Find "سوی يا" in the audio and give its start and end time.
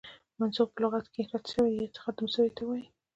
1.53-1.85